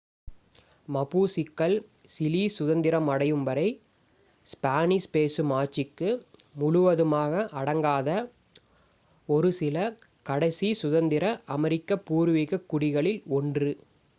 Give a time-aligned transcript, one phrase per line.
[0.87, 1.75] மபூசிக்கள்
[2.13, 3.65] Chile சுதந்திரம் அடையும் வரை
[4.47, 6.09] ஸ்பானிஷ் பேசும் ஆட்சிக்கு
[6.55, 8.09] முழுவதுமாக அடங்காத
[9.29, 9.85] ஒரு 1 சில
[10.25, 13.71] கடைசி சுதந்திர அமெரிக்க பூர்வீகக் குடிகளில் ஒன்று